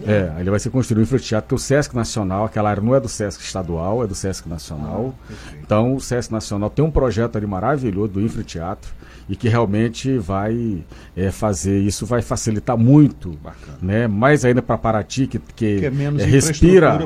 [0.07, 2.99] É, ele vai ser construído um anfiteatro, porque o Sesc Nacional, aquela área não é
[2.99, 5.13] do Sesc estadual, é do Sesc Nacional.
[5.29, 8.91] Ah, então, o Sesc Nacional tem um projeto ali maravilhoso do anfiteatro
[9.29, 10.83] e que realmente vai
[11.15, 13.77] é, fazer isso vai facilitar muito, Bacana.
[13.81, 14.07] né?
[14.07, 16.97] Mais ainda para Paraty que, que, que é menos é, respira.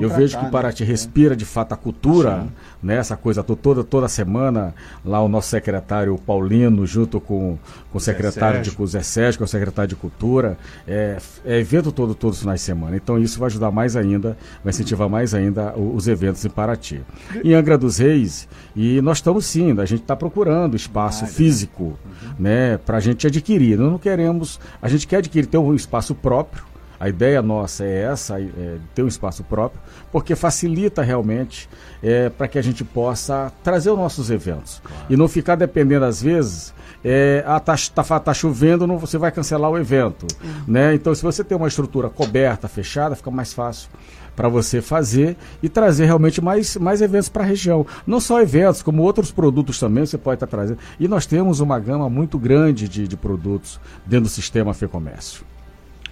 [0.00, 0.88] eu vejo que Paraty né?
[0.90, 2.48] respira de fato a cultura, Sim.
[2.82, 2.96] né?
[2.96, 4.74] Essa coisa toda toda semana
[5.04, 7.58] lá o nosso secretário Paulino junto com,
[7.90, 11.90] com o secretário de com Zé Sérgio, com o secretário de Cultura, é, é evento
[11.90, 12.96] todo todos os finais de semana.
[12.96, 17.00] Então isso vai ajudar mais ainda, vai incentivar mais ainda os eventos em Paraty.
[17.42, 21.55] Em Angra dos Reis e nós estamos sim, a gente está procurando espaço ah, físico
[21.56, 22.34] físico, uhum.
[22.38, 23.78] né, para a gente adquirir.
[23.78, 26.64] Nós não queremos, a gente quer adquirir, ter um espaço próprio.
[26.98, 29.78] A ideia nossa é essa, é, ter um espaço próprio,
[30.10, 31.68] porque facilita realmente
[32.02, 34.80] é, para que a gente possa trazer os nossos eventos.
[34.82, 35.04] Claro.
[35.10, 36.72] E não ficar dependendo, às vezes,
[37.04, 40.26] é, ah, tá, tá, tá chovendo, não, você vai cancelar o evento.
[40.42, 40.62] Uhum.
[40.66, 40.94] Né?
[40.94, 43.90] Então, se você tem uma estrutura coberta, fechada, fica mais fácil
[44.36, 47.86] para você fazer e trazer realmente mais, mais eventos para a região.
[48.06, 50.78] Não só eventos, como outros produtos também você pode estar tá trazendo.
[51.00, 55.44] E nós temos uma gama muito grande de, de produtos dentro do sistema FEComércio.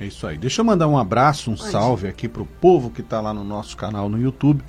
[0.00, 0.37] É isso aí.
[0.37, 3.44] Deixa eu mandar um abraço, um salve aqui para o povo que está lá no
[3.44, 4.64] nosso canal no YouTube.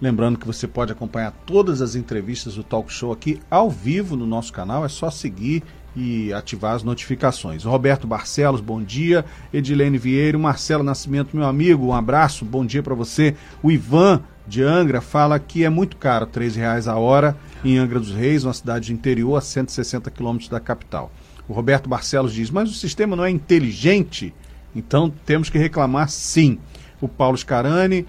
[0.00, 4.26] Lembrando que você pode acompanhar todas as entrevistas do Talk Show aqui ao vivo no
[4.26, 4.84] nosso canal.
[4.84, 5.62] É só seguir
[5.94, 7.64] e ativar as notificações.
[7.64, 9.24] Roberto Barcelos, bom dia.
[9.52, 13.34] Edilene Vieira, Marcelo Nascimento, meu amigo, um abraço, bom dia para você.
[13.62, 18.00] O Ivan de Angra fala que é muito caro, R$ reais a hora em Angra
[18.00, 21.12] dos Reis, uma cidade interior a 160 quilômetros da capital.
[21.48, 24.34] O Roberto Barcelos diz, mas o sistema não é inteligente?
[24.74, 26.58] Então temos que reclamar sim.
[27.00, 28.06] O Paulo Scarani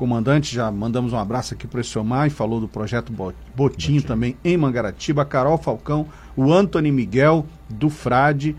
[0.00, 3.12] comandante, já mandamos um abraço aqui para o Esiomar e falou do projeto
[3.54, 8.56] Botinho, também em Mangaratiba, a Carol Falcão, o Antony Miguel do Frade.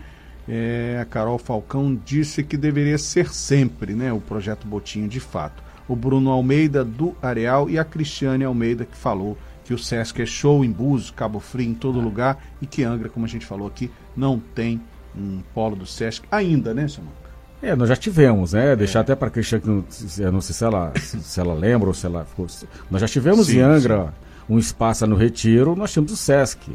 [0.48, 5.64] É, a Carol Falcão disse que deveria ser sempre né, o projeto Botinho de fato.
[5.88, 10.26] O Bruno Almeida do Areal e a Cristiane Almeida que falou que o Sesc é
[10.26, 13.66] show em Búzios, Cabo Frio, em todo lugar e que Angra, como a gente falou
[13.66, 14.80] aqui, não tem
[15.16, 17.21] um polo do Sesc ainda, né, senhor?
[17.62, 18.74] É, nós já tivemos, né?
[18.74, 19.02] Deixar é.
[19.02, 19.84] até para a Cristiane, não,
[20.32, 22.46] não sei se ela, se ela lembra ou se ela ficou.
[22.90, 24.54] Nós já tivemos sim, em Angra sim.
[24.54, 26.72] um espaço no Retiro, nós tínhamos o Sesc.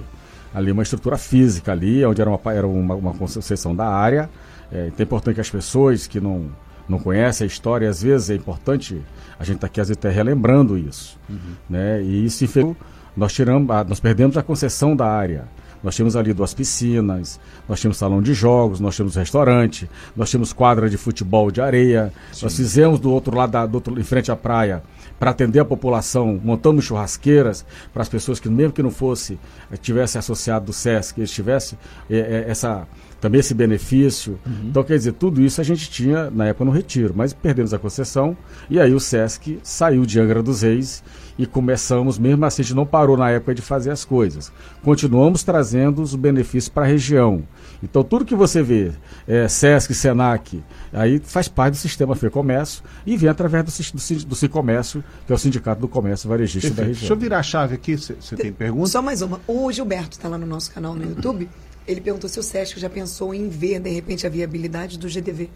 [0.54, 4.30] Ali uma estrutura física ali, onde era uma, era uma, uma concessão da área.
[4.71, 6.50] É, então é importante que as pessoas que não,
[6.88, 9.02] não conhecem a história, às vezes é importante
[9.39, 11.17] a gente está aqui às vezes até relembrando isso.
[11.30, 11.38] Uhum.
[11.69, 12.02] Né?
[12.02, 12.76] E isso
[13.15, 15.45] nós tiramos, nós perdemos a concessão da área.
[15.84, 20.54] Nós tínhamos ali duas piscinas, nós tínhamos salão de jogos, nós tínhamos restaurante, nós tínhamos
[20.54, 22.46] quadra de futebol de areia, Sim.
[22.46, 24.84] nós fizemos do outro lado, da, do outro, em frente à praia,
[25.20, 29.40] para atender a população, montamos churrasqueiras para as pessoas que, mesmo que não fosse,
[29.72, 31.78] eh, tivesse associado do SESC, eles tivessem
[32.10, 32.88] é, é, essa
[33.20, 34.40] também esse benefício.
[34.46, 34.70] Uhum.
[34.70, 37.80] Então, quer dizer, tudo isso a gente tinha na época no retiro, mas perdemos a
[37.80, 38.38] concessão
[38.70, 41.04] e aí o SESC saiu de Angra dos Reis
[41.38, 44.52] e começamos, mesmo assim, a gente não parou na época de fazer as coisas.
[44.84, 47.43] Continuamos trazendo os benefícios para a região.
[47.84, 48.91] Então, tudo que você vê,
[49.28, 54.36] é, SESC, SENAC, aí faz parte do sistema FEComércio e vem através do, do, do
[54.36, 57.00] Cicomércio, que é o Sindicato do Comércio Varejista da região.
[57.00, 58.88] Deixa eu virar a chave aqui, você tem pergunta?
[58.88, 59.39] Só mais uma.
[59.47, 61.47] O Gilberto está lá no nosso canal no YouTube.
[61.88, 65.50] Ele perguntou se o SESC já pensou em ver, de repente, a viabilidade do GDV.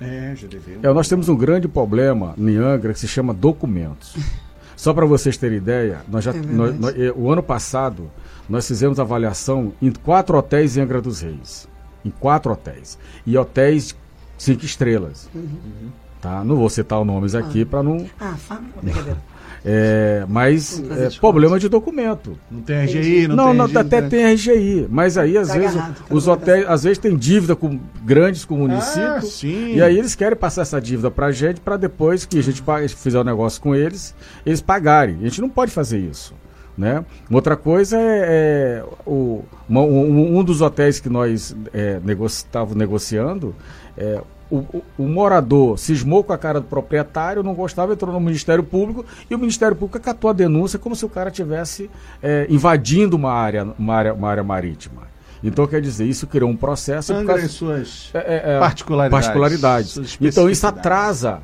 [0.00, 0.78] É, GDV.
[0.82, 4.14] É, nós temos um grande problema em Angra que se chama documentos.
[4.76, 8.10] Só para vocês terem ideia, nós já, é nós, nós, eh, o ano passado
[8.48, 11.66] nós fizemos avaliação em quatro hotéis em Angra dos Reis.
[12.04, 12.98] Em quatro hotéis.
[13.26, 13.96] E hotéis
[14.38, 15.28] cinco estrelas.
[15.34, 15.90] Uhum.
[16.20, 16.44] Tá?
[16.44, 17.66] Não vou citar os nomes aqui ah.
[17.66, 18.06] para não.
[18.20, 18.62] Ah, fala.
[19.68, 22.38] É, mas é, problema de documento.
[22.48, 23.56] Não tem RGI, não, não tem.
[23.56, 26.98] Não, RGI, até tem RGI, mas aí às tá vezes agarrado, os hotéis às vezes
[26.98, 29.02] tem dívida com grandes com o município.
[29.02, 32.42] Ah, e aí eles querem passar essa dívida para a gente para depois que a
[32.42, 32.62] gente
[32.94, 34.14] fizer o negócio com eles,
[34.46, 35.16] eles pagarem.
[35.16, 36.32] A gente não pode fazer isso.
[36.78, 37.04] Né?
[37.28, 43.54] Outra coisa é, é o, uma, um, um, dos hotéis que nós é, estávamos negociando,
[43.96, 48.20] é, o, o, o, morador cismou com a cara do proprietário, não gostava, entrou no
[48.20, 51.90] Ministério Público e o Ministério Público acatou a denúncia como se o cara estivesse
[52.22, 55.02] é, invadindo uma área, uma, área, uma área marítima.
[55.42, 57.12] Então, quer dizer, isso criou um processo.
[57.12, 59.26] Angra causa, suas é, é, é, particularidades.
[59.26, 60.18] particularidades.
[60.20, 61.42] Então, isso atrasa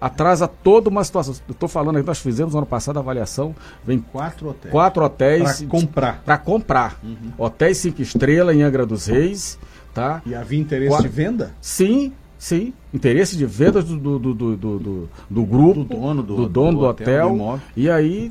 [0.00, 1.34] atrasa toda uma situação.
[1.48, 4.72] Estou falando que nós fizemos ano passado a avaliação, vem quatro hotéis.
[4.72, 6.22] Quatro hotéis para comprar.
[6.22, 6.98] Para comprar.
[7.02, 7.32] Uhum.
[7.38, 9.58] Hotéis cinco estrelas em Angra dos Reis,
[9.94, 10.20] tá?
[10.26, 11.54] E havia interesse de venda?
[11.58, 12.12] Sim,
[12.44, 16.78] Sim, interesse de vendas do, do, do, do, do, grupo, do dono do, do dono
[16.78, 17.40] do, hotel.
[17.40, 18.30] hotel e aí,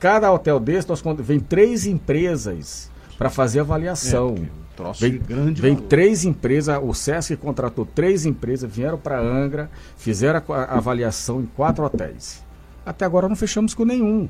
[0.00, 4.34] cada hotel desse, nós, vem três empresas para fazer avaliação.
[4.36, 10.42] É, vem, grande vem três empresas, o SESC contratou três empresas, vieram para Angra, fizeram
[10.48, 12.42] a, a, avaliação em quatro hotéis.
[12.84, 14.28] Até agora não fechamos com nenhum.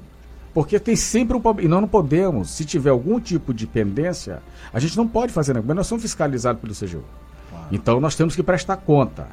[0.53, 1.67] Porque tem sempre um problema.
[1.67, 5.55] E nós não podemos, se tiver algum tipo de pendência, a gente não pode fazer,
[5.55, 7.03] mas nós somos fiscalizados pelo CGU.
[7.73, 9.29] Então nós temos que prestar conta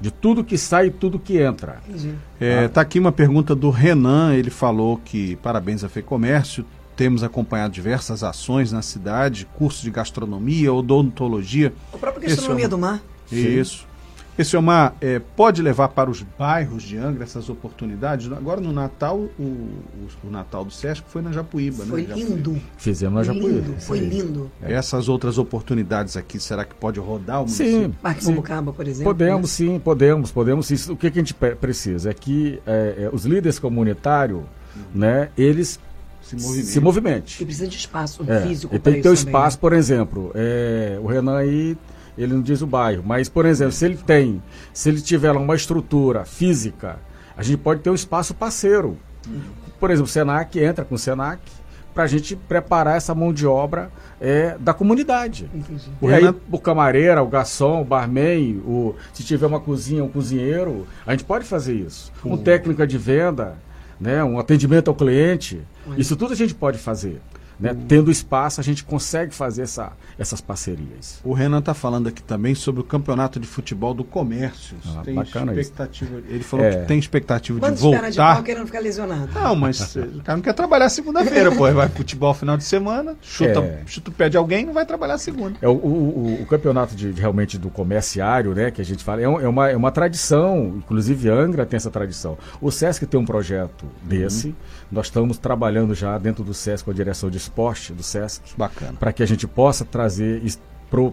[0.00, 1.80] de tudo que sai e tudo que entra.
[1.88, 6.64] Está é, tá aqui uma pergunta do Renan, ele falou que parabéns à FEComércio,
[6.96, 11.72] temos acompanhado diversas ações na cidade, curso de gastronomia, odontologia.
[11.92, 13.02] A própria gastronomia é do mar.
[13.30, 13.86] Isso.
[13.86, 13.93] Esse
[14.56, 18.30] Omar é, pode levar para os bairros de Angra essas oportunidades?
[18.32, 22.08] Agora no Natal, o, o, o Natal do Sesc foi na Japuíba, foi né?
[22.08, 22.60] Foi lindo.
[22.76, 23.74] Fizemos na Japuíba.
[23.78, 24.50] Foi lindo.
[24.60, 24.72] É.
[24.72, 27.82] Essas outras oportunidades aqui, será que pode rodar o município?
[27.82, 27.94] Sim.
[28.02, 29.04] Parque Sambucaba, por exemplo.
[29.04, 29.68] Podemos, né?
[29.68, 30.92] sim, podemos, podemos sim.
[30.92, 34.82] O que, que a gente precisa é que é, é, os líderes comunitários, uhum.
[34.94, 35.78] né, eles
[36.22, 36.64] se movimentem.
[36.64, 37.42] Se movimente.
[37.42, 38.74] E precisa de espaço é, físico.
[38.74, 41.76] E tem que ter um espaço, por exemplo, é, o Renan aí
[42.16, 45.54] ele não diz o bairro, mas, por exemplo, se ele tem, se ele tiver uma
[45.54, 46.98] estrutura física,
[47.36, 48.96] a gente pode ter um espaço parceiro.
[49.80, 51.40] Por exemplo, o Senac entra com o Senac
[51.94, 55.48] para a gente preparar essa mão de obra é, da comunidade.
[55.54, 55.90] Entendi.
[56.02, 60.86] E aí, o camareira, o garçom, o barman, o, se tiver uma cozinha, um cozinheiro,
[61.06, 62.12] a gente pode fazer isso.
[62.24, 62.32] Uhum.
[62.32, 63.56] Um técnica de venda,
[64.00, 65.94] né, um atendimento ao cliente, uhum.
[65.96, 67.20] isso tudo a gente pode fazer.
[67.58, 67.76] Né?
[67.88, 71.20] Tendo espaço, a gente consegue fazer essa, essas parcerias.
[71.24, 74.76] O Renan está falando aqui também sobre o campeonato de futebol do comércio.
[74.86, 76.20] Ah, tem bacana expectativa.
[76.28, 76.80] Ele falou É.
[76.80, 78.42] que tem expectativa Quantos de pernas de pau voltar.
[78.44, 79.28] querendo ficar lesionado?
[79.34, 81.70] Não, mas eh, o cara não quer trabalhar segunda-feira, pô.
[81.72, 83.82] Vai futebol final de semana, chuta, É.
[83.86, 85.56] chuta o pé de alguém e não vai trabalhar segunda.
[85.62, 89.20] É o, o, o- campeonato de, de realmente do comerciário, né, que a gente fala,
[89.22, 92.36] é, um- é uma, é uma tradição, inclusive Angra tem essa tradição.
[92.60, 94.54] O Sesc tem um projeto desse,
[94.90, 98.94] nós estamos trabalhando já dentro do Sesc com a direção de esporte do Sesc, Bacana.
[98.98, 100.58] para que a gente possa trazer isso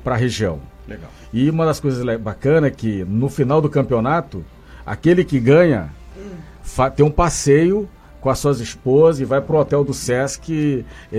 [0.03, 0.59] para a região.
[0.87, 1.09] Legal.
[1.31, 4.43] E uma das coisas bacanas é que no final do campeonato,
[4.85, 5.89] aquele que ganha
[6.61, 7.87] fa- tem um passeio
[8.21, 11.17] com as suas esposas e vai pro hotel do Sesc, é,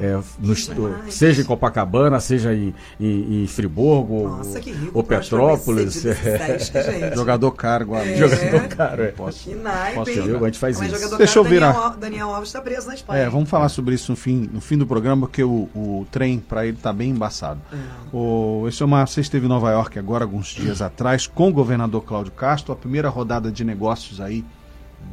[0.00, 4.72] é, é, é, no seja em Copacabana, seja em, em, em Friburgo Nossa, ou, que
[4.72, 4.90] rico.
[4.94, 5.92] ou Petrópolis.
[5.92, 6.72] de Sesc.
[7.14, 8.06] Jogador caro, agora.
[8.08, 8.16] É.
[8.16, 9.08] Jogador caro, é.
[9.08, 10.18] Posso, Que naipe, posso hein?
[10.18, 10.42] Entendeu?
[10.42, 11.18] A gente faz Mas isso.
[11.18, 11.84] Deixa eu caro, Daniel, virar.
[11.86, 13.22] Al- Daniel Alves está preso na Espanha.
[13.22, 16.38] É, vamos falar sobre isso no fim, no fim do programa, porque o, o trem
[16.38, 17.60] para ele tá bem embaçado.
[17.72, 17.76] É.
[18.16, 22.02] O, esse Omar, você esteve em Nova York agora, alguns dias atrás, com o governador
[22.02, 24.44] Cláudio Castro, a primeira rodada de negócios aí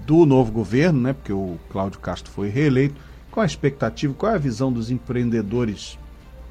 [0.05, 1.13] do novo governo, né?
[1.13, 2.95] Porque o Cláudio Castro foi reeleito.
[3.31, 5.97] Qual a expectativa, qual a visão dos empreendedores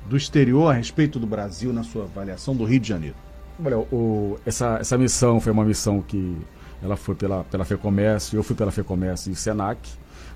[0.09, 3.17] do exterior a respeito do Brasil na sua avaliação do Rio de Janeiro?
[3.65, 6.37] Olha, o- essa, essa missão foi uma missão que
[6.83, 9.79] ela foi pela, pela FEComércio, eu fui pela FEComércio e o SENAC,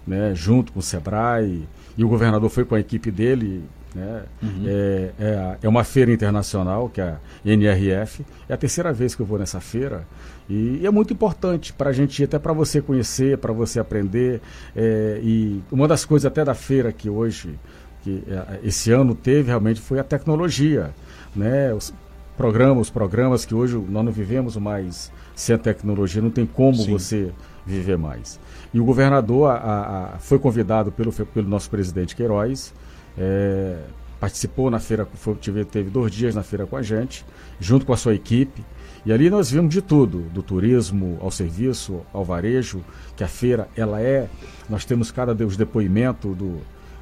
[0.06, 3.62] né, junto com o SEBRAE, e o governador foi com a equipe dele.
[3.94, 4.22] Né,
[4.66, 9.16] é, é, a- é uma feira internacional, que é a NRF, é a terceira vez
[9.16, 10.06] que eu vou nessa feira,
[10.48, 13.80] e, e é muito importante para a gente ir, até para você conhecer, para você
[13.80, 14.40] aprender,
[14.76, 17.58] é, e uma das coisas até da feira que hoje,
[18.02, 20.90] que é, esse ano teve realmente foi a tecnologia,
[21.34, 21.92] né, os,
[22.36, 26.76] programas, os programas que hoje nós não vivemos mais sem a tecnologia, não tem como
[26.76, 26.92] Sim.
[26.92, 27.32] você
[27.66, 28.38] viver mais.
[28.72, 32.72] E o governador a- a- foi convidado pelo, pelo nosso presidente Queiroz,
[33.20, 33.76] é,
[34.18, 37.24] participou na feira, foi, tive- teve dois dias na feira com a gente,
[37.60, 38.64] junto com a sua equipe.
[39.04, 42.82] E ali nós vimos de tudo, do turismo ao serviço, ao varejo,
[43.16, 44.28] que a feira ela é.
[44.68, 46.58] Nós temos cada os depoimentos do,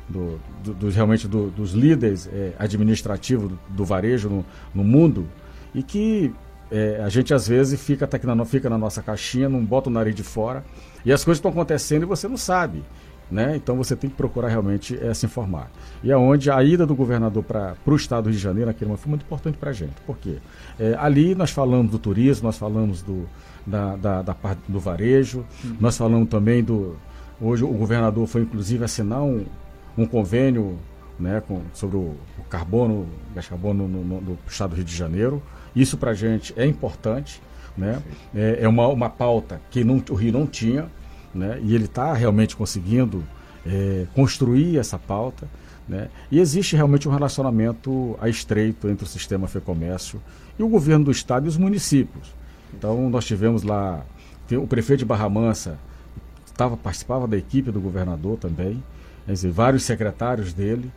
[0.08, 5.26] do, do- dos- realmente do- dos líderes é, administrativos do, do varejo no, no mundo
[5.74, 6.32] e que
[6.70, 9.88] é, a gente às vezes fica, até que na, fica na nossa caixinha, não bota
[9.88, 10.64] o nariz de fora
[11.04, 12.84] e as coisas estão acontecendo e você não sabe.
[13.30, 13.56] Né?
[13.56, 15.70] Então você tem que procurar realmente é, se informar.
[16.02, 18.86] E é onde a ida do governador para o estado do Rio de Janeiro naquele
[18.86, 19.94] momento foi muito importante para a gente.
[20.06, 20.38] Por quê?
[20.78, 23.28] É, ali nós falamos do turismo, nós falamos do,
[23.66, 25.44] da, da, da parte do varejo,
[25.78, 26.96] nós falamos também do.
[27.40, 29.44] Hoje o governador foi inclusive assinar um,
[29.96, 30.78] um convênio
[31.18, 34.96] né, com, sobre o, o carbono, gás carbono no, no, no estado do Rio de
[34.96, 35.42] Janeiro.
[35.76, 37.42] Isso para a gente é importante.
[37.76, 38.02] Né?
[38.34, 40.88] É, é uma, uma pauta que não, o Rio não tinha
[41.38, 41.58] né?
[41.62, 43.24] e ele está realmente conseguindo
[43.66, 45.48] é, construir essa pauta.
[45.88, 46.08] Né?
[46.30, 50.20] E existe realmente um relacionamento a estreito entre o sistema FEComércio
[50.58, 52.34] e o governo do estado e os municípios.
[52.74, 54.04] Então nós tivemos lá
[54.52, 55.78] o prefeito de Barra Mansa
[56.58, 58.82] tava, participava da equipe do governador também,
[59.26, 60.90] dizer, vários secretários dele.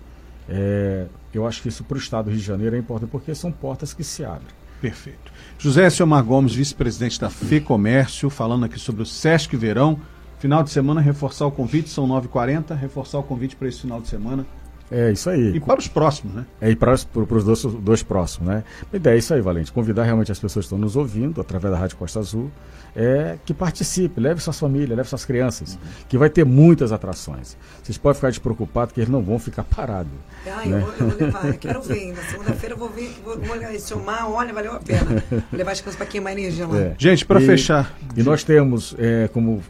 [0.50, 3.34] É, eu acho que isso para o estado do Rio de Janeiro é importante porque
[3.36, 4.50] são portas que se abrem.
[4.82, 5.32] Perfeito.
[5.60, 10.00] José Selmar Gomes, vice-presidente da FEComércio, falando aqui sobre o Sesc Verão.
[10.42, 14.08] Final de semana, reforçar o convite, são 9h40, reforçar o convite para esse final de
[14.08, 14.44] semana.
[14.90, 15.56] É isso aí.
[15.56, 16.46] E para os próximos, né?
[16.60, 18.64] É, e para os dois, dois próximos, né?
[18.92, 19.72] A ideia é isso aí, Valente.
[19.72, 22.52] Convidar realmente as pessoas que estão nos ouvindo, através da Rádio Costa Azul,
[22.96, 25.78] é, que participe, leve suas famílias, leve suas crianças,
[26.10, 27.56] que vai ter muitas atrações.
[27.84, 30.12] Vocês podem ficar despreocupados que eles não vão ficar parados.
[30.48, 30.78] Ah, né?
[30.78, 32.22] eu, vou, eu vou levar, eu quero ver ainda.
[32.24, 35.24] Segunda-feira eu vou ver, vou, vou olhar esse mar, olha, valeu a pena.
[35.30, 36.78] Vou levar as crianças para queimar energia lá.
[36.80, 36.96] É.
[36.98, 39.62] Gente, para E- fechar, E nós temos, é, como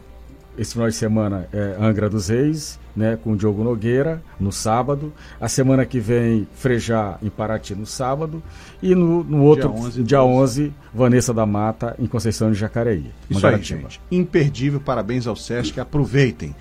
[0.56, 5.12] esse final de semana, é, Angra dos Reis, né, com o Diogo Nogueira, no sábado.
[5.40, 8.42] A semana que vem, Frejá, em Paraty, no sábado.
[8.82, 10.32] E no, no outro, Dia 11 e dia 12.
[10.62, 13.10] 11, Vanessa da Mata, em Conceição de Jacareí.
[13.30, 14.00] isso aí, gente.
[14.10, 16.54] Imperdível, parabéns ao Sesc, aproveitem.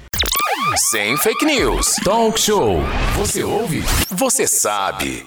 [0.89, 1.95] Sem fake news.
[2.03, 2.79] Talk show.
[3.17, 3.83] Você ouve?
[4.09, 5.25] Você sabe.